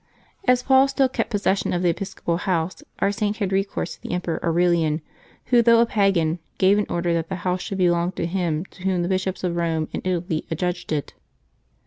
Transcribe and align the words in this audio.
As 0.47 0.63
Paul 0.63 0.87
still 0.87 1.07
kept 1.07 1.29
possession 1.29 1.73
of 1.73 1.83
the 1.83 1.89
episcopal 1.89 2.37
house, 2.37 2.81
our 2.97 3.11
Saint 3.11 3.37
had 3.37 3.51
recourse 3.51 3.93
to 3.93 4.01
the 4.01 4.13
Emperor 4.13 4.43
Aurelian, 4.43 5.01
who, 5.53 5.61
though 5.61 5.79
a 5.79 5.85
pagan, 5.85 6.39
gave 6.57 6.79
an 6.79 6.87
order 6.89 7.13
that 7.13 7.29
the 7.29 7.35
house 7.45 7.61
should 7.61 7.77
be 7.77 7.87
long 7.91 8.11
to 8.13 8.25
him 8.25 8.65
to 8.71 8.81
whom 8.81 9.03
the 9.03 9.07
bishops 9.07 9.43
of 9.43 9.53
Eome 9.53 9.89
and 9.93 10.01
Italy 10.03 10.47
ad 10.51 10.57
judged 10.57 10.91
it. 10.91 11.13